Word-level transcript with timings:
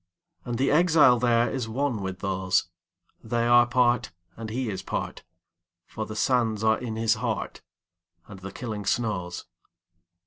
And 0.45 0.57
the 0.57 0.71
exile 0.71 1.19
thereIs 1.19 1.67
one 1.67 2.01
with 2.01 2.21
those; 2.21 2.69
They 3.23 3.45
are 3.45 3.67
part, 3.67 4.11
and 4.35 4.49
he 4.49 4.67
is 4.71 4.81
part, 4.81 5.23
For 5.85 6.07
the 6.07 6.15
sands 6.15 6.63
are 6.63 6.79
in 6.79 6.95
his 6.95 7.13
heart, 7.13 7.61
And 8.27 8.39
the 8.39 8.51
killing 8.51 8.85
snows. 8.87 9.45